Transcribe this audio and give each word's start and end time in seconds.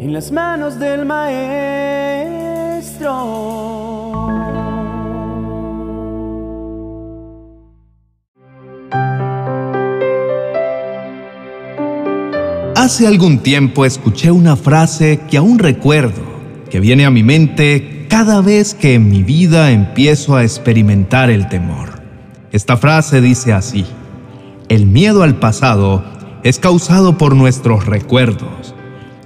en 0.00 0.14
las 0.14 0.32
manos 0.32 0.78
del 0.78 1.04
maestro. 1.04 1.50
Hace 12.74 13.06
algún 13.06 13.40
tiempo 13.40 13.84
escuché 13.84 14.30
una 14.30 14.56
frase 14.56 15.20
que 15.30 15.36
aún 15.36 15.58
recuerdo, 15.58 16.22
que 16.70 16.80
viene 16.80 17.04
a 17.04 17.10
mi 17.10 17.22
mente 17.22 18.06
cada 18.08 18.40
vez 18.40 18.72
que 18.72 18.94
en 18.94 19.10
mi 19.10 19.22
vida 19.22 19.70
empiezo 19.70 20.34
a 20.34 20.44
experimentar 20.44 21.28
el 21.28 21.46
temor. 21.50 22.00
Esta 22.52 22.78
frase 22.78 23.20
dice 23.20 23.52
así, 23.52 23.84
el 24.70 24.86
miedo 24.86 25.22
al 25.22 25.38
pasado 25.38 26.02
es 26.42 26.58
causado 26.58 27.18
por 27.18 27.36
nuestros 27.36 27.84
recuerdos 27.84 28.69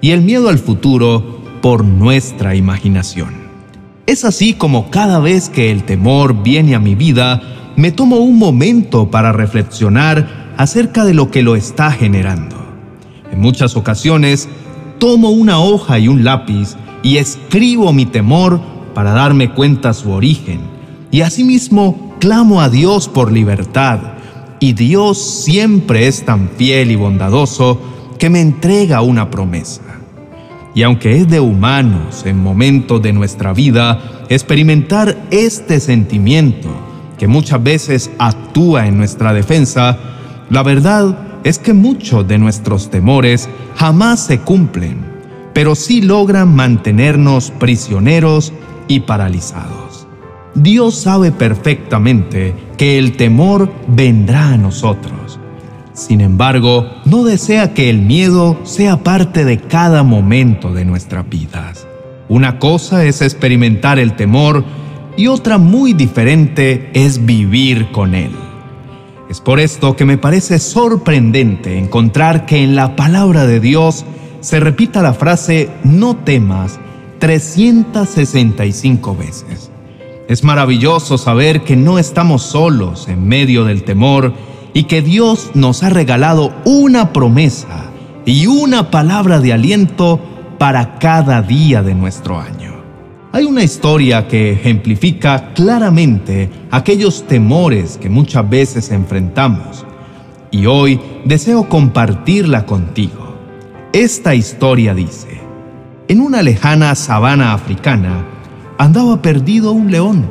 y 0.05 0.11
el 0.11 0.21
miedo 0.21 0.51
al 0.51 0.59
futuro 0.59 1.41
por 1.63 1.83
nuestra 1.83 2.55
imaginación. 2.55 3.31
Es 4.05 4.27
así 4.27 4.53
como 4.53 4.91
cada 4.91 5.19
vez 5.19 5.49
que 5.49 5.71
el 5.71 5.85
temor 5.85 6.43
viene 6.43 6.75
a 6.75 6.79
mi 6.79 6.95
vida, 6.95 7.41
me 7.77 7.91
tomo 7.91 8.17
un 8.17 8.39
momento 8.39 9.11
para 9.11 9.33
reflexionar 9.33 10.53
acerca 10.59 11.07
de 11.07 11.15
lo 11.15 11.31
que 11.31 11.43
lo 11.43 11.57
está 11.57 11.91
generando. 11.91 12.55
En 13.33 13.41
muchas 13.41 13.79
ocasiones, 13.79 14.47
tomo 14.99 15.31
una 15.31 15.59
hoja 15.59 15.99
y 15.99 16.09
un 16.09 16.23
lápiz 16.23 16.77
y 17.03 17.17
escribo 17.17 17.91
mi 17.95 18.05
temor 18.05 18.61
para 18.93 19.13
darme 19.13 19.55
cuenta 19.55 19.95
su 19.95 20.11
origen. 20.11 20.61
Y 21.13 21.23
asimismo, 21.23 22.15
clamo 22.21 22.61
a 22.61 22.69
Dios 22.69 23.09
por 23.09 23.33
libertad. 23.33 24.01
Y 24.61 24.75
Dios 24.75 25.45
siempre 25.45 26.09
es 26.09 26.27
tan 26.27 26.51
fiel 26.51 26.91
y 26.91 26.97
bondadoso 26.97 27.81
que 28.19 28.29
me 28.29 28.43
entrega 28.43 29.01
una 29.01 29.31
promesa. 29.31 29.84
Y 30.75 30.83
aunque 30.83 31.17
es 31.17 31.29
de 31.29 31.39
humanos 31.39 32.27
en 32.27 32.43
momentos 32.43 33.01
de 33.01 33.13
nuestra 33.13 33.53
vida 33.53 34.27
experimentar 34.29 35.17
este 35.31 35.79
sentimiento 35.79 36.69
que 37.17 37.29
muchas 37.29 37.63
veces 37.63 38.11
actúa 38.19 38.89
en 38.89 38.97
nuestra 38.99 39.33
defensa, 39.33 39.97
la 40.51 40.65
verdad 40.65 41.17
es 41.45 41.59
que 41.59 41.73
muchos 41.73 42.27
de 42.27 42.39
nuestros 42.39 42.91
temores 42.91 43.49
jamás 43.77 44.27
se 44.27 44.41
cumplen, 44.41 44.99
pero 45.53 45.77
sí 45.77 46.03
logran 46.03 46.55
mantenernos 46.55 47.53
prisioneros 47.53 48.53
y 48.89 49.01
paralizados. 49.01 50.09
Dios 50.55 50.97
sabe 50.97 51.31
perfectamente 51.31 52.55
que 52.77 52.99
el 52.99 53.17
temor 53.17 53.73
vendrá 53.87 54.51
a 54.51 54.57
nosotros. 54.57 55.39
Sin 55.95 56.21
embargo, 56.21 56.91
no 57.05 57.23
desea 57.23 57.73
que 57.73 57.89
el 57.89 58.01
miedo 58.01 58.59
sea 58.65 59.05
parte 59.05 59.45
de 59.45 59.59
cada 59.59 60.03
momento 60.03 60.75
de 60.75 60.85
nuestras 60.85 61.29
vidas. 61.29 61.87
Una 62.29 62.59
cosa 62.59 63.05
es 63.05 63.23
experimentar 63.23 64.01
el 64.01 64.17
temor 64.17 64.65
y 65.17 65.29
otra 65.29 65.57
muy 65.57 65.93
diferente 65.93 66.91
es 66.95 67.25
vivir 67.25 67.93
con 67.93 68.17
él. 68.17 68.33
Es 69.31 69.41
por 69.41 69.61
esto 69.61 69.95
que 69.95 70.05
me 70.05 70.19
parece 70.19 70.59
sorprendente 70.59 71.79
encontrar 71.79 72.45
que 72.45 72.65
en 72.65 72.75
la 72.75 72.97
palabra 72.97 73.47
de 73.47 73.61
Dios 73.61 74.05
se 74.41 74.59
repita 74.59 75.01
la 75.01 75.15
frase 75.15 75.71
no 75.85 76.17
temas 76.17 76.81
365 77.21 79.17
veces. 79.17 79.71
Es 80.29 80.43
maravilloso 80.43 81.19
saber 81.19 81.63
que 81.63 81.77
no 81.77 82.01
estamos 82.01 82.43
solos 82.43 83.07
en 83.09 83.29
medio 83.29 83.65
del 83.65 83.85
temor 83.85 84.35
y 84.75 84.85
que 84.85 85.01
Dios 85.01 85.53
nos 85.55 85.83
ha 85.83 85.89
regalado 85.89 86.53
una 86.67 87.13
promesa 87.13 87.87
y 88.27 88.47
una 88.47 88.91
palabra 88.91 89.41
de 89.41 89.53
aliento 89.53 90.21
para 90.59 90.99
cada 90.99 91.41
día 91.41 91.83
de 91.83 91.95
nuestro 91.95 92.39
año. 92.39 92.75
Hay 93.33 93.45
una 93.45 93.63
historia 93.63 94.29
que 94.29 94.53
ejemplifica 94.53 95.53
claramente 95.55 96.51
aquellos 96.71 97.27
temores 97.27 97.99
que 97.99 98.09
muchas 98.09 98.49
veces 98.49 98.91
enfrentamos 98.91 99.85
y 100.51 100.67
hoy 100.67 101.01
deseo 101.25 101.69
compartirla 101.69 102.65
contigo. 102.67 103.35
Esta 103.93 104.35
historia 104.35 104.95
dice, 104.95 105.41
en 106.07 106.21
una 106.21 106.43
lejana 106.43 106.95
sabana 106.95 107.53
africana 107.55 108.25
andaba 108.79 109.21
perdido 109.21 109.73
un 109.73 109.91
león. 109.91 110.31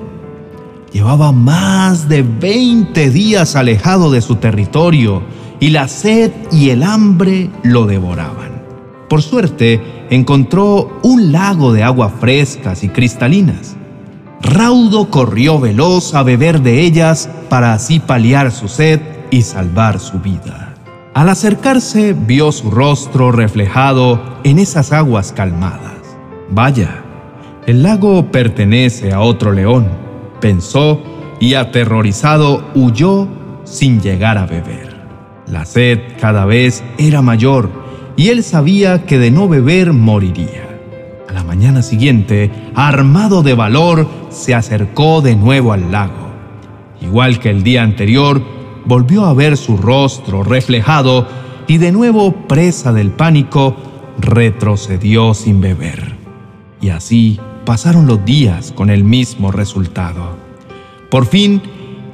Llevaba 0.94 1.31
más 1.31 2.08
de 2.08 2.22
20 2.22 3.09
días 3.09 3.56
alejado 3.56 4.12
de 4.12 4.22
su 4.22 4.36
territorio 4.36 5.24
y 5.59 5.70
la 5.70 5.88
sed 5.88 6.31
y 6.52 6.70
el 6.70 6.84
hambre 6.84 7.50
lo 7.64 7.88
devoraban. 7.88 8.62
Por 9.09 9.24
suerte, 9.24 9.82
encontró 10.12 11.00
un 11.02 11.32
lago 11.32 11.74
de 11.74 11.82
agua 11.82 12.09
frescas 12.09 12.84
y 12.84 12.90
cristalinas. 12.90 13.76
Raudo 14.44 15.09
corrió 15.09 15.59
veloz 15.59 16.14
a 16.14 16.22
beber 16.22 16.62
de 16.62 16.82
ellas 16.82 17.28
para 17.50 17.74
así 17.74 18.00
paliar 18.00 18.52
su 18.52 18.68
sed 18.68 19.02
y 19.32 19.42
salvar 19.42 20.00
su 20.00 20.20
vida. 20.20 20.76
Al 21.16 21.30
acercarse 21.30 22.14
vio 22.14 22.52
su 22.52 22.70
rostro 22.70 23.32
reflejado 23.32 24.22
en 24.44 24.59
esas 24.59 24.92
aguas 24.92 25.32
calmadas. 25.32 26.18
Vaya, 26.52 27.03
el 27.66 27.82
lago 27.82 28.32
pertenece 28.32 29.12
a 29.12 29.22
otro 29.22 29.53
león, 29.53 30.03
pensó 30.44 31.02
y 31.40 31.54
aterrorizado 31.54 32.66
huyó 32.76 33.30
sin 33.64 34.02
llegar 34.02 34.38
a 34.38 34.46
beber. 34.46 34.94
La 35.48 35.64
sed 35.64 36.00
cada 36.20 36.44
vez 36.44 36.84
era 36.98 37.22
mayor 37.22 37.70
y 38.18 38.28
él 38.28 38.44
sabía 38.44 39.06
que 39.06 39.20
de 39.20 39.32
no 39.32 39.48
beber 39.48 39.94
moriría. 39.94 40.82
A 41.30 41.32
la 41.32 41.46
mañana 41.46 41.82
siguiente, 41.82 42.52
armado 42.76 43.42
de 43.42 43.53
valor, 43.53 44.06
se 44.32 44.53
acercó 44.53 45.22
de 45.22 45.38
nuevo 45.38 45.72
al 45.72 45.94
lago. 45.94 46.34
Igual 47.00 47.40
que 47.40 47.50
el 47.50 47.64
día 47.64 47.82
anterior, 47.82 48.44
volvió 48.84 49.24
a 49.26 49.34
ver 49.34 49.56
su 49.56 49.78
rostro 49.78 50.44
reflejado 50.44 51.26
y 51.68 51.78
de 51.78 51.94
nuevo 51.94 52.34
presa 52.50 52.92
del 52.92 53.12
pánico, 53.12 53.78
retrocedió 54.20 55.34
sin 55.36 55.62
beber. 55.62 56.18
Y 56.82 56.90
así 56.90 57.40
pasaron 57.66 58.07
los 58.07 58.24
días 58.25 58.72
con 58.72 58.90
el 58.90 59.03
mismo 59.03 59.51
resultado. 59.51 60.38
Por 61.09 61.25
fin, 61.25 61.62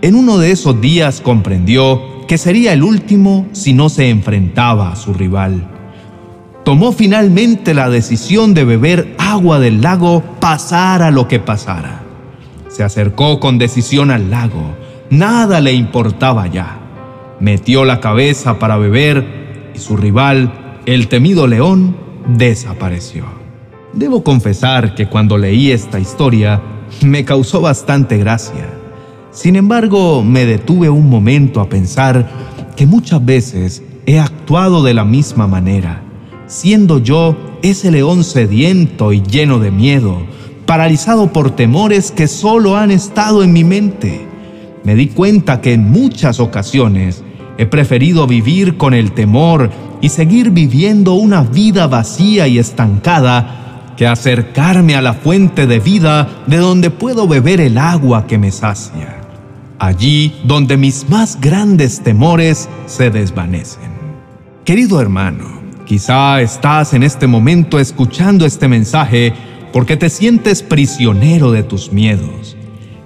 en 0.02 0.16
uno 0.16 0.38
de 0.38 0.52
esos 0.52 0.80
días 0.82 1.22
comprendió 1.22 2.02
que 2.28 2.38
sería 2.38 2.74
el 2.74 2.84
último 2.84 3.48
si 3.54 3.74
no 3.74 3.90
se 3.90 4.10
enfrentaba 4.10 4.92
a 4.92 4.96
su 4.96 5.14
rival 5.14 5.68
tomó 6.70 6.92
finalmente 6.92 7.74
la 7.74 7.90
decisión 7.90 8.54
de 8.54 8.64
beber 8.64 9.16
agua 9.18 9.60
del 9.60 9.82
lago 9.82 10.22
pasara 10.40 11.10
lo 11.10 11.28
que 11.28 11.40
pasara. 11.40 12.04
Se 12.68 12.84
acercó 12.84 13.40
con 13.40 13.58
decisión 13.58 14.12
al 14.12 14.30
lago, 14.30 14.76
nada 15.10 15.62
le 15.62 15.74
importaba 15.74 16.46
ya. 16.46 16.78
Metió 17.40 17.86
la 17.86 18.00
cabeza 18.00 18.60
para 18.60 18.78
beber 18.78 19.72
y 19.74 19.80
su 19.80 19.98
rival, 19.98 20.82
el 20.86 21.08
temido 21.08 21.48
león, 21.48 21.98
desapareció. 22.28 23.39
Debo 24.00 24.24
confesar 24.24 24.96
que 24.96 25.08
cuando 25.08 25.38
leí 25.38 25.72
esta 25.72 26.00
historia 26.00 26.62
me 27.02 27.26
causó 27.26 27.60
bastante 27.60 28.18
gracia. 28.18 28.66
Sin 29.32 29.58
embargo, 29.58 30.24
me 30.24 30.46
detuve 30.46 30.90
un 30.90 31.10
momento 31.10 31.60
a 31.60 31.68
pensar 31.68 32.26
que 32.78 32.88
muchas 32.88 33.24
veces 33.26 33.84
he 34.06 34.18
actuado 34.18 34.84
de 34.84 34.94
la 34.94 35.04
misma 35.04 35.48
manera 35.48 36.02
siendo 36.48 36.98
yo 36.98 37.36
ese 37.62 37.92
león 37.92 38.24
sediento 38.24 39.14
y 39.14 39.22
lleno 39.22 39.60
de 39.60 39.70
miedo, 39.70 40.18
paralizado 40.66 41.32
por 41.32 41.52
temores 41.52 42.12
que 42.12 42.28
solo 42.28 42.76
han 42.76 42.90
estado 42.90 43.44
en 43.44 43.54
mi 43.54 43.64
mente. 43.64 44.26
Me 44.84 44.96
di 44.96 45.08
cuenta 45.08 45.62
que 45.62 45.74
en 45.74 45.92
muchas 45.92 46.40
ocasiones 46.40 47.22
he 47.58 47.66
preferido 47.66 48.28
vivir 48.28 48.78
con 48.78 48.94
el 48.94 49.12
temor 49.12 49.70
y 50.02 50.08
seguir 50.10 50.52
viviendo 50.52 51.16
una 51.16 51.44
vida 51.44 51.86
vacía 51.88 52.48
y 52.48 52.58
estancada 52.58 53.69
que 54.00 54.08
acercarme 54.08 54.96
a 54.96 55.02
la 55.02 55.14
fuente 55.14 55.68
de 55.68 55.82
vida 55.82 56.44
de 56.48 56.56
donde 56.56 56.90
puedo 56.90 57.28
beber 57.28 57.60
el 57.60 57.78
agua 57.78 58.28
que 58.28 58.38
me 58.38 58.50
sacia. 58.50 59.18
Allí 59.78 60.40
donde 60.46 60.78
mis 60.78 61.10
más 61.10 61.38
grandes 61.42 62.02
temores 62.02 62.70
se 62.86 63.10
desvanecen. 63.10 63.92
Querido 64.64 65.02
hermano, 65.02 65.60
Quizá 65.90 66.40
estás 66.40 66.94
en 66.94 67.02
este 67.02 67.26
momento 67.26 67.80
escuchando 67.80 68.46
este 68.46 68.68
mensaje 68.68 69.34
porque 69.74 69.98
te 69.98 70.12
sientes 70.12 70.62
prisionero 70.62 71.52
de 71.52 71.64
tus 71.64 71.92
miedos. 71.92 72.56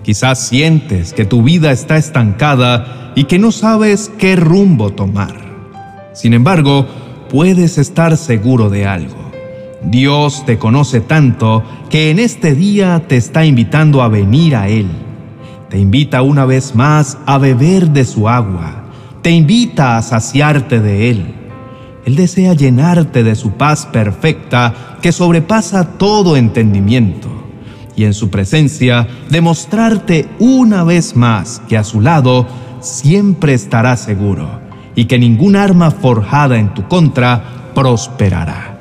Quizás 0.04 0.46
sientes 0.46 1.14
que 1.14 1.24
tu 1.24 1.44
vida 1.44 1.72
está 1.72 1.96
estancada 1.96 3.14
y 3.16 3.24
que 3.24 3.40
no 3.40 3.54
sabes 3.54 4.12
qué 4.18 4.36
rumbo 4.36 4.92
tomar. 4.92 5.34
Sin 6.14 6.34
embargo, 6.34 6.86
puedes 7.30 7.78
estar 7.78 8.18
seguro 8.18 8.70
de 8.70 8.86
algo. 8.86 9.23
Dios 9.86 10.46
te 10.46 10.58
conoce 10.58 11.02
tanto 11.02 11.64
que 11.90 12.10
en 12.10 12.20
este 12.20 12.56
día 12.56 13.04
te 13.08 13.18
está 13.18 13.46
invitando 13.46 14.02
a 14.02 14.08
venir 14.08 14.56
a 14.56 14.68
Él. 14.68 14.88
Te 15.70 15.80
invita 15.80 16.22
una 16.22 16.46
vez 16.46 16.76
más 16.76 17.18
a 17.26 17.38
beber 17.38 17.90
de 17.90 18.06
su 18.06 18.30
agua. 18.30 18.86
Te 19.22 19.32
invita 19.32 19.98
a 19.98 20.02
saciarte 20.02 20.80
de 20.80 21.10
Él 21.10 21.36
Él 22.06 22.16
desea 22.16 22.54
llenarte 22.54 23.24
de 23.24 23.36
su 23.36 23.52
paz 23.52 23.86
perfecta 23.86 24.98
que 25.02 25.12
sobrepasa 25.12 25.98
todo 25.98 26.36
entendimiento 26.36 27.30
y 27.96 28.06
en 28.06 28.14
su 28.14 28.30
presencia 28.30 29.08
demostrarte 29.30 30.28
una 30.40 30.84
vez 30.84 31.16
más 31.16 31.62
que 31.70 31.78
a 31.78 31.84
su 31.84 32.02
lado 32.02 32.48
siempre 32.82 33.54
estarás 33.54 34.02
seguro 34.02 34.62
y 34.96 35.06
que 35.06 35.18
ningún 35.18 35.56
arma 35.56 35.92
forjada 35.92 36.58
en 36.58 36.74
tu 36.74 36.88
contra 36.88 37.72
prosperará. 37.74 38.73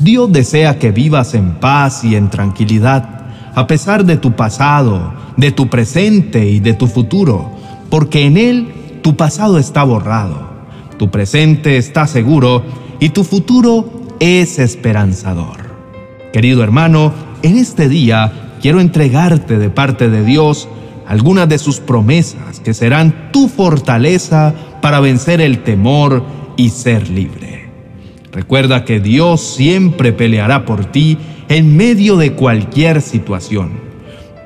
Dios 0.00 0.32
desea 0.32 0.78
que 0.78 0.92
vivas 0.92 1.34
en 1.34 1.56
paz 1.56 2.04
y 2.04 2.16
en 2.16 2.30
tranquilidad, 2.30 3.20
a 3.54 3.66
pesar 3.66 4.06
de 4.06 4.16
tu 4.16 4.32
pasado, 4.32 5.12
de 5.36 5.52
tu 5.52 5.68
presente 5.68 6.46
y 6.46 6.58
de 6.58 6.72
tu 6.72 6.86
futuro, 6.86 7.50
porque 7.90 8.24
en 8.24 8.38
Él 8.38 8.72
tu 9.02 9.14
pasado 9.16 9.58
está 9.58 9.84
borrado, 9.84 10.48
tu 10.98 11.10
presente 11.10 11.76
está 11.76 12.06
seguro 12.06 12.62
y 12.98 13.10
tu 13.10 13.24
futuro 13.24 13.90
es 14.20 14.58
esperanzador. 14.58 15.68
Querido 16.32 16.62
hermano, 16.62 17.12
en 17.42 17.58
este 17.58 17.90
día 17.90 18.32
quiero 18.62 18.80
entregarte 18.80 19.58
de 19.58 19.68
parte 19.68 20.08
de 20.08 20.24
Dios 20.24 20.66
algunas 21.06 21.46
de 21.46 21.58
sus 21.58 21.78
promesas 21.78 22.60
que 22.60 22.72
serán 22.72 23.32
tu 23.32 23.48
fortaleza 23.48 24.54
para 24.80 25.00
vencer 25.00 25.42
el 25.42 25.62
temor 25.62 26.24
y 26.56 26.70
ser 26.70 27.10
libre. 27.10 27.59
Recuerda 28.32 28.84
que 28.84 29.00
Dios 29.00 29.40
siempre 29.40 30.12
peleará 30.12 30.64
por 30.64 30.84
ti 30.86 31.18
en 31.48 31.76
medio 31.76 32.16
de 32.16 32.32
cualquier 32.32 33.02
situación, 33.02 33.72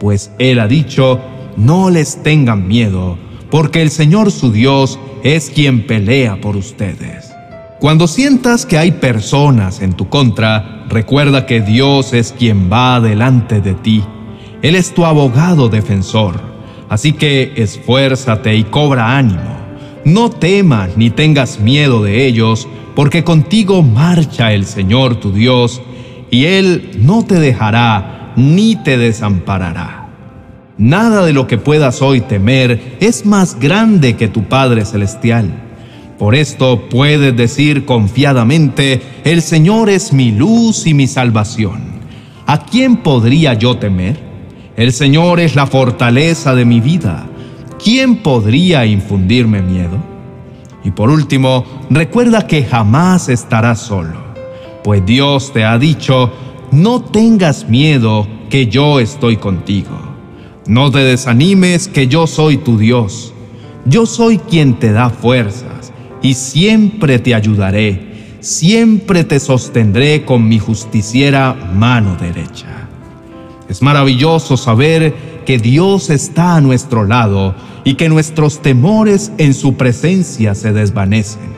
pues 0.01 0.31
Él 0.39 0.59
ha 0.59 0.67
dicho, 0.67 1.21
no 1.57 1.91
les 1.91 2.23
tengan 2.23 2.67
miedo, 2.67 3.19
porque 3.51 3.83
el 3.83 3.91
Señor 3.91 4.31
su 4.31 4.51
Dios 4.51 4.99
es 5.23 5.51
quien 5.51 5.87
pelea 5.87 6.41
por 6.41 6.57
ustedes. 6.57 7.35
Cuando 7.79 8.07
sientas 8.07 8.65
que 8.65 8.79
hay 8.79 8.93
personas 8.93 9.83
en 9.83 9.93
tu 9.93 10.09
contra, 10.09 10.87
recuerda 10.89 11.45
que 11.45 11.61
Dios 11.61 12.15
es 12.15 12.33
quien 12.33 12.73
va 12.73 13.01
delante 13.01 13.61
de 13.61 13.75
ti. 13.75 14.03
Él 14.63 14.75
es 14.75 14.95
tu 14.95 15.05
abogado 15.05 15.69
defensor. 15.69 16.41
Así 16.89 17.13
que 17.13 17.53
esfuérzate 17.57 18.55
y 18.57 18.65
cobra 18.65 19.19
ánimo. 19.19 19.59
No 20.07 20.31
temas 20.31 20.97
ni 20.97 21.11
tengas 21.11 21.61
miedo 21.61 22.03
de 22.03 22.27
ellos, 22.27 22.67
porque 22.95 23.25
contigo 23.25 23.83
marcha 23.83 24.53
el 24.53 24.65
Señor 24.67 25.17
tu 25.17 25.33
Dios, 25.33 25.83
y 26.31 26.47
Él 26.47 26.91
no 26.99 27.25
te 27.25 27.39
dejará 27.39 28.33
ni 28.37 28.77
te 28.77 28.99
desamparará. 28.99 30.09
Nada 30.77 31.25
de 31.25 31.33
lo 31.33 31.47
que 31.47 31.59
puedas 31.59 32.03
hoy 32.03 32.21
temer 32.21 32.97
es 33.01 33.25
más 33.25 33.61
grande 33.61 34.17
que 34.17 34.27
tu 34.27 34.45
Padre 34.45 34.85
Celestial. 34.85 35.49
Por 36.19 36.35
esto 36.35 36.89
puedes 36.89 37.37
decir 37.37 37.85
confiadamente, 37.85 39.01
el 39.25 39.43
Señor 39.43 39.91
es 39.91 40.13
mi 40.13 40.33
luz 40.33 40.87
y 40.87 40.95
mi 40.95 41.07
salvación. 41.07 41.83
¿A 42.47 42.65
quién 42.65 42.97
podría 42.97 43.55
yo 43.55 43.77
temer? 43.77 44.19
El 44.77 44.93
Señor 44.93 45.39
es 45.39 45.55
la 45.55 45.67
fortaleza 45.67 46.55
de 46.55 46.65
mi 46.65 46.81
vida. 46.81 47.27
¿Quién 47.83 48.17
podría 48.17 48.85
infundirme 48.87 49.63
miedo? 49.63 50.14
Y 50.85 50.91
por 50.91 51.11
último, 51.11 51.65
recuerda 51.91 52.47
que 52.47 52.63
jamás 52.63 53.29
estarás 53.29 53.81
solo, 53.81 54.19
pues 54.85 55.05
Dios 55.05 55.53
te 55.53 55.65
ha 55.65 55.79
dicho, 55.79 56.31
no 56.71 57.01
tengas 57.03 57.69
miedo 57.69 58.29
que 58.51 58.67
yo 58.67 59.01
estoy 59.01 59.39
contigo. 59.39 59.99
No 60.67 60.91
te 60.91 60.99
desanimes 60.99 61.89
que 61.89 62.07
yo 62.07 62.27
soy 62.27 62.59
tu 62.59 62.79
Dios. 62.79 63.33
Yo 63.87 64.07
soy 64.07 64.39
quien 64.39 64.79
te 64.79 64.93
da 64.93 65.11
fuerzas 65.11 65.93
y 66.23 66.35
siempre 66.35 67.19
te 67.19 67.35
ayudaré, 67.35 68.39
siempre 68.41 69.25
te 69.25 69.39
sostendré 69.41 70.25
con 70.25 70.49
mi 70.49 70.59
justiciera 70.59 71.53
mano 71.75 72.17
derecha. 72.17 72.89
Es 73.69 73.83
maravilloso 73.83 74.57
saber 74.57 75.34
que 75.45 75.59
Dios 75.59 76.11
está 76.11 76.57
a 76.57 76.61
nuestro 76.61 77.05
lado 77.05 77.55
y 77.85 77.95
que 77.95 78.09
nuestros 78.09 78.63
temores 78.63 79.33
en 79.39 79.55
su 79.55 79.75
presencia 79.75 80.55
se 80.55 80.73
desvanecen. 80.73 81.55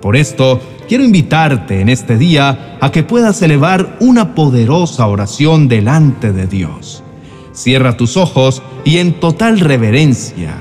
Por 0.00 0.16
esto, 0.16 0.60
quiero 0.88 1.04
invitarte 1.04 1.80
en 1.80 1.88
este 1.88 2.18
día 2.18 2.76
a 2.80 2.90
que 2.90 3.04
puedas 3.04 3.40
elevar 3.42 3.96
una 4.00 4.34
poderosa 4.34 5.06
oración 5.06 5.68
delante 5.68 6.32
de 6.32 6.46
Dios. 6.46 7.04
Cierra 7.52 7.96
tus 7.96 8.16
ojos 8.16 8.62
y 8.84 8.98
en 8.98 9.20
total 9.20 9.60
reverencia, 9.60 10.54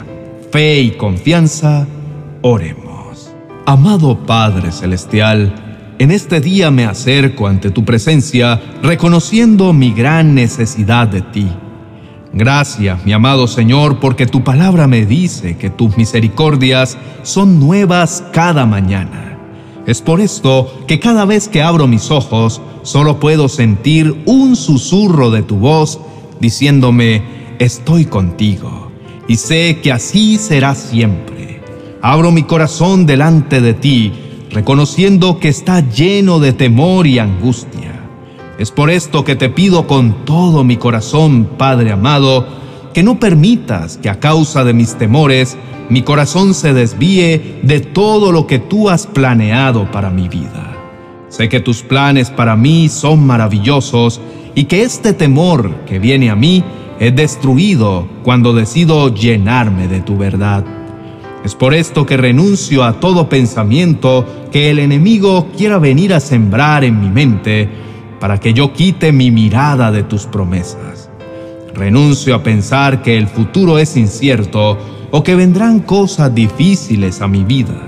fe 0.51 0.81
y 0.81 0.91
confianza, 0.91 1.87
oremos. 2.41 3.31
Amado 3.65 4.25
Padre 4.25 4.71
Celestial, 4.71 5.95
en 5.97 6.11
este 6.11 6.41
día 6.41 6.69
me 6.69 6.85
acerco 6.85 7.47
ante 7.47 7.71
tu 7.71 7.85
presencia 7.85 8.59
reconociendo 8.83 9.73
mi 9.73 9.91
gran 9.91 10.35
necesidad 10.35 11.07
de 11.07 11.21
ti 11.21 11.47
Gracias, 12.33 13.05
mi 13.05 13.11
amado 13.11 13.45
Señor, 13.45 13.99
porque 13.99 14.25
tu 14.25 14.41
palabra 14.41 14.87
me 14.87 15.05
dice 15.05 15.57
que 15.57 15.69
tus 15.69 15.97
misericordias 15.97 16.97
son 17.23 17.59
nuevas 17.59 18.23
cada 18.31 18.65
mañana. 18.65 19.37
Es 19.85 20.01
por 20.01 20.21
esto 20.21 20.71
que 20.87 20.99
cada 20.99 21.25
vez 21.25 21.49
que 21.49 21.61
abro 21.61 21.87
mis 21.87 22.09
ojos, 22.09 22.61
solo 22.83 23.19
puedo 23.19 23.49
sentir 23.49 24.23
un 24.25 24.55
susurro 24.55 25.29
de 25.29 25.41
tu 25.43 25.57
voz 25.57 25.99
diciéndome, 26.39 27.21
estoy 27.59 28.05
contigo, 28.05 28.91
y 29.27 29.35
sé 29.35 29.79
que 29.83 29.91
así 29.91 30.37
será 30.37 30.73
siempre. 30.73 31.61
Abro 32.01 32.31
mi 32.31 32.43
corazón 32.43 33.05
delante 33.05 33.59
de 33.59 33.73
ti, 33.73 34.13
reconociendo 34.51 35.37
que 35.37 35.49
está 35.49 35.81
lleno 35.81 36.39
de 36.39 36.53
temor 36.53 37.07
y 37.07 37.19
angustia 37.19 38.00
es 38.61 38.69
por 38.69 38.91
esto 38.91 39.23
que 39.23 39.35
te 39.35 39.49
pido 39.49 39.87
con 39.87 40.23
todo 40.23 40.63
mi 40.63 40.77
corazón, 40.77 41.49
Padre 41.57 41.93
amado, 41.93 42.45
que 42.93 43.01
no 43.01 43.19
permitas 43.19 43.97
que 43.97 44.07
a 44.07 44.19
causa 44.19 44.63
de 44.63 44.71
mis 44.71 44.99
temores 44.99 45.57
mi 45.89 46.03
corazón 46.03 46.53
se 46.53 46.71
desvíe 46.71 47.59
de 47.63 47.79
todo 47.79 48.31
lo 48.31 48.45
que 48.45 48.59
tú 48.59 48.91
has 48.91 49.07
planeado 49.07 49.89
para 49.89 50.11
mi 50.11 50.29
vida. 50.29 50.77
Sé 51.29 51.49
que 51.49 51.59
tus 51.59 51.81
planes 51.81 52.29
para 52.29 52.55
mí 52.55 52.87
son 52.87 53.25
maravillosos 53.25 54.21
y 54.53 54.65
que 54.65 54.83
este 54.83 55.13
temor 55.13 55.73
que 55.87 55.97
viene 55.97 56.29
a 56.29 56.35
mí 56.35 56.63
es 56.99 57.15
destruido 57.15 58.07
cuando 58.21 58.53
decido 58.53 59.11
llenarme 59.11 59.87
de 59.87 60.01
tu 60.01 60.17
verdad. 60.17 60.63
Es 61.43 61.55
por 61.55 61.73
esto 61.73 62.05
que 62.05 62.15
renuncio 62.15 62.83
a 62.83 62.99
todo 62.99 63.27
pensamiento 63.27 64.23
que 64.51 64.69
el 64.69 64.77
enemigo 64.77 65.47
quiera 65.57 65.79
venir 65.79 66.13
a 66.13 66.19
sembrar 66.19 66.83
en 66.83 67.01
mi 67.01 67.09
mente 67.09 67.89
para 68.21 68.39
que 68.39 68.53
yo 68.53 68.71
quite 68.71 69.11
mi 69.11 69.31
mirada 69.31 69.91
de 69.91 70.03
tus 70.03 70.27
promesas. 70.27 71.09
Renuncio 71.73 72.35
a 72.35 72.43
pensar 72.43 73.01
que 73.01 73.17
el 73.17 73.27
futuro 73.27 73.79
es 73.79 73.97
incierto 73.97 74.77
o 75.09 75.23
que 75.23 75.33
vendrán 75.33 75.79
cosas 75.79 76.33
difíciles 76.33 77.19
a 77.21 77.27
mi 77.27 77.43
vida. 77.43 77.81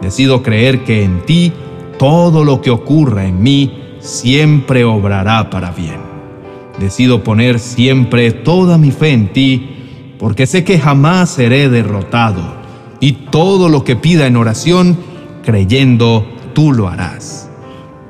Decido 0.00 0.42
creer 0.42 0.82
que 0.82 1.04
en 1.04 1.26
ti 1.26 1.52
todo 1.98 2.42
lo 2.42 2.62
que 2.62 2.70
ocurra 2.70 3.26
en 3.26 3.42
mí 3.42 3.82
siempre 4.00 4.82
obrará 4.84 5.50
para 5.50 5.72
bien. 5.72 6.00
Decido 6.80 7.22
poner 7.22 7.58
siempre 7.58 8.32
toda 8.32 8.78
mi 8.78 8.90
fe 8.92 9.10
en 9.10 9.32
ti 9.32 9.70
porque 10.18 10.46
sé 10.46 10.64
que 10.64 10.78
jamás 10.78 11.28
seré 11.28 11.68
derrotado 11.68 12.56
y 12.98 13.12
todo 13.12 13.68
lo 13.68 13.84
que 13.84 13.94
pida 13.94 14.26
en 14.26 14.36
oración, 14.36 14.96
creyendo, 15.44 16.26
tú 16.54 16.72
lo 16.72 16.88
harás. 16.88 17.45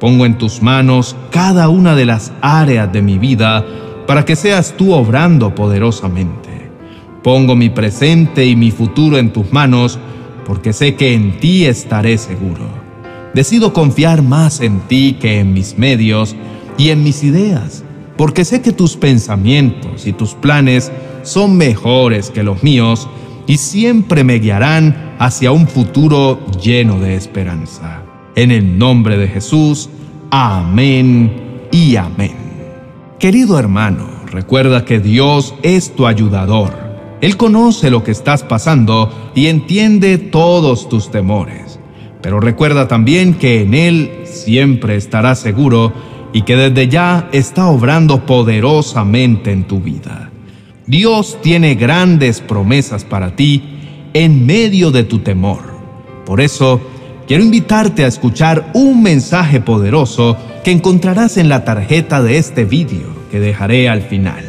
Pongo 0.00 0.26
en 0.26 0.36
tus 0.36 0.62
manos 0.62 1.16
cada 1.30 1.68
una 1.68 1.94
de 1.94 2.04
las 2.04 2.32
áreas 2.42 2.92
de 2.92 3.02
mi 3.02 3.18
vida 3.18 3.64
para 4.06 4.24
que 4.24 4.36
seas 4.36 4.74
tú 4.76 4.92
obrando 4.92 5.54
poderosamente. 5.54 6.70
Pongo 7.22 7.56
mi 7.56 7.70
presente 7.70 8.44
y 8.44 8.54
mi 8.56 8.70
futuro 8.70 9.18
en 9.18 9.32
tus 9.32 9.52
manos 9.52 9.98
porque 10.46 10.72
sé 10.72 10.94
que 10.94 11.12
en 11.14 11.40
ti 11.40 11.64
estaré 11.64 12.18
seguro. 12.18 12.64
Decido 13.34 13.72
confiar 13.72 14.22
más 14.22 14.60
en 14.60 14.80
ti 14.80 15.16
que 15.20 15.40
en 15.40 15.52
mis 15.52 15.76
medios 15.76 16.36
y 16.78 16.90
en 16.90 17.02
mis 17.02 17.24
ideas, 17.24 17.82
porque 18.16 18.44
sé 18.44 18.62
que 18.62 18.72
tus 18.72 18.96
pensamientos 18.96 20.06
y 20.06 20.12
tus 20.12 20.34
planes 20.34 20.92
son 21.22 21.56
mejores 21.56 22.30
que 22.30 22.44
los 22.44 22.62
míos 22.62 23.08
y 23.46 23.56
siempre 23.56 24.24
me 24.24 24.38
guiarán 24.38 25.16
hacia 25.18 25.52
un 25.52 25.66
futuro 25.66 26.40
lleno 26.62 27.00
de 27.00 27.16
esperanza. 27.16 28.05
En 28.36 28.50
el 28.50 28.76
nombre 28.78 29.16
de 29.16 29.28
Jesús, 29.28 29.88
amén 30.30 31.32
y 31.72 31.96
amén. 31.96 32.36
Querido 33.18 33.58
hermano, 33.58 34.08
recuerda 34.30 34.84
que 34.84 35.00
Dios 35.00 35.54
es 35.62 35.96
tu 35.96 36.06
ayudador. 36.06 36.74
Él 37.22 37.38
conoce 37.38 37.90
lo 37.90 38.04
que 38.04 38.10
estás 38.10 38.42
pasando 38.42 39.30
y 39.34 39.46
entiende 39.46 40.18
todos 40.18 40.90
tus 40.90 41.10
temores. 41.10 41.80
Pero 42.20 42.38
recuerda 42.38 42.86
también 42.88 43.32
que 43.32 43.62
en 43.62 43.72
Él 43.72 44.10
siempre 44.24 44.96
estarás 44.96 45.38
seguro 45.38 45.94
y 46.34 46.42
que 46.42 46.56
desde 46.56 46.88
ya 46.88 47.30
está 47.32 47.68
obrando 47.68 48.26
poderosamente 48.26 49.50
en 49.50 49.64
tu 49.64 49.80
vida. 49.80 50.30
Dios 50.86 51.38
tiene 51.40 51.74
grandes 51.74 52.42
promesas 52.42 53.02
para 53.02 53.34
ti 53.34 53.62
en 54.12 54.44
medio 54.44 54.90
de 54.90 55.04
tu 55.04 55.20
temor. 55.20 55.74
Por 56.26 56.42
eso, 56.42 56.82
quiero 57.26 57.42
invitarte 57.42 58.04
a 58.04 58.08
escuchar 58.08 58.70
un 58.74 59.02
mensaje 59.02 59.60
poderoso 59.60 60.36
que 60.64 60.70
encontrarás 60.70 61.36
en 61.36 61.48
la 61.48 61.64
tarjeta 61.64 62.22
de 62.22 62.38
este 62.38 62.64
vídeo 62.64 63.08
que 63.30 63.40
dejaré 63.40 63.88
al 63.88 64.02
final. 64.02 64.44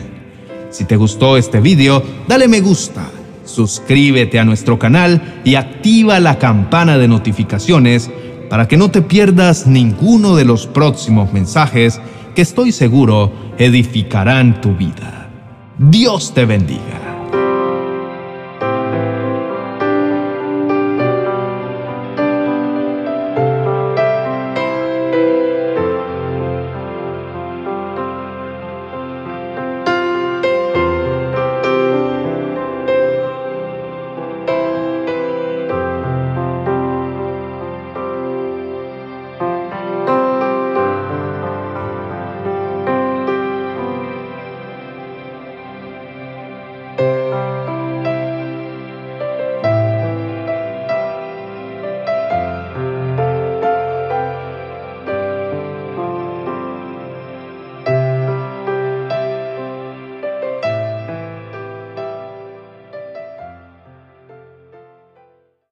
Si 0.70 0.86
te 0.86 0.96
gustó 0.96 1.38
este 1.38 1.60
vídeo, 1.60 2.04
dale 2.28 2.48
me 2.48 2.62
gusta, 2.62 3.10
suscríbete 3.46 4.40
a 4.40 4.46
nuestro 4.46 4.78
canal 4.78 5.42
y 5.44 5.56
activa 5.56 6.20
la 6.20 6.38
campana 6.38 6.98
de 6.98 7.08
notificaciones 7.08 8.10
para 8.50 8.68
que 8.68 8.78
no 8.78 8.92
te 8.92 9.02
pierdas 9.02 9.68
ninguno 9.68 10.36
de 10.36 10.46
los 10.46 10.68
próximos 10.68 11.34
mensajes 11.34 12.00
que 12.36 12.42
estoy 12.42 12.72
seguro 12.72 13.32
edificarán 13.58 14.62
tu 14.62 14.76
vida. 14.76 15.30
Dios 15.78 16.34
te 16.34 16.46
bendiga. 16.46 17.07